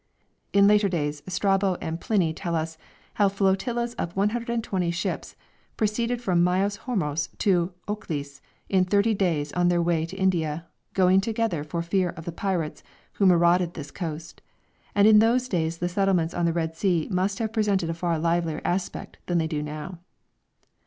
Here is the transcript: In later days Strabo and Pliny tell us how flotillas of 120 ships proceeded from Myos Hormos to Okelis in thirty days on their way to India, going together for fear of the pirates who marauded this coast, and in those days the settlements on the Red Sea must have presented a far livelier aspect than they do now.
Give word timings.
In 0.51 0.65
later 0.65 0.89
days 0.89 1.21
Strabo 1.27 1.75
and 1.75 2.01
Pliny 2.01 2.33
tell 2.33 2.55
us 2.55 2.75
how 3.21 3.29
flotillas 3.29 3.93
of 3.99 4.15
120 4.15 4.89
ships 4.89 5.35
proceeded 5.77 6.19
from 6.23 6.43
Myos 6.43 6.79
Hormos 6.85 7.29
to 7.37 7.71
Okelis 7.87 8.41
in 8.67 8.83
thirty 8.83 9.13
days 9.13 9.53
on 9.53 9.67
their 9.67 9.79
way 9.79 10.07
to 10.07 10.15
India, 10.17 10.65
going 10.95 11.21
together 11.21 11.63
for 11.63 11.83
fear 11.83 12.09
of 12.09 12.25
the 12.25 12.31
pirates 12.31 12.81
who 13.11 13.27
marauded 13.27 13.73
this 13.75 13.91
coast, 13.91 14.41
and 14.95 15.07
in 15.07 15.19
those 15.19 15.47
days 15.47 15.77
the 15.77 15.87
settlements 15.87 16.33
on 16.33 16.45
the 16.45 16.53
Red 16.53 16.75
Sea 16.75 17.07
must 17.11 17.37
have 17.37 17.53
presented 17.53 17.87
a 17.91 17.93
far 17.93 18.17
livelier 18.17 18.61
aspect 18.65 19.17
than 19.27 19.37
they 19.37 19.45
do 19.45 19.61
now. 19.61 19.99